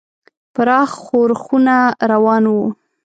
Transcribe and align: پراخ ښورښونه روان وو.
پراخ 0.53 0.91
ښورښونه 1.03 1.75
روان 2.11 2.43
وو. 2.53 2.65